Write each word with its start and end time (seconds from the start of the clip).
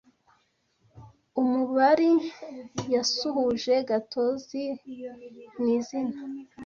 Umubari 1.41 2.11
yasuhuje 2.93 3.73
Gatozi 3.89 4.63
mwizina. 5.57 6.17